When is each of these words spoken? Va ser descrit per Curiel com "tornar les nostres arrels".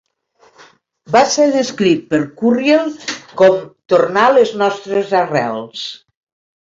Va 1.15 1.21
ser 1.33 1.43
descrit 1.55 2.01
per 2.13 2.21
Curiel 2.39 2.89
com 3.43 3.59
"tornar 3.95 4.25
les 4.39 4.55
nostres 4.63 5.15
arrels". 5.25 5.85